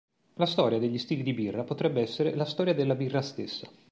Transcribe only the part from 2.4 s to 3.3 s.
storia della birra